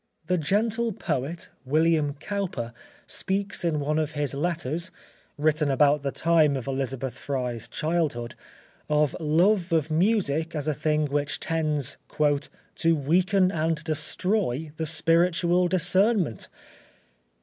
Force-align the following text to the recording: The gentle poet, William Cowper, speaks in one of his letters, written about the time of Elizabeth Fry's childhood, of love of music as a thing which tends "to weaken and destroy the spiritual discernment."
The 0.25 0.39
gentle 0.39 0.93
poet, 0.93 1.49
William 1.63 2.15
Cowper, 2.15 2.73
speaks 3.05 3.63
in 3.63 3.79
one 3.79 3.99
of 3.99 4.13
his 4.13 4.33
letters, 4.33 4.89
written 5.37 5.69
about 5.69 6.01
the 6.01 6.11
time 6.11 6.55
of 6.55 6.65
Elizabeth 6.65 7.15
Fry's 7.19 7.67
childhood, 7.69 8.33
of 8.89 9.15
love 9.19 9.71
of 9.71 9.91
music 9.91 10.55
as 10.55 10.67
a 10.67 10.73
thing 10.73 11.05
which 11.05 11.39
tends 11.39 11.97
"to 12.73 12.95
weaken 12.95 13.51
and 13.51 13.83
destroy 13.83 14.71
the 14.77 14.87
spiritual 14.87 15.67
discernment." 15.67 16.47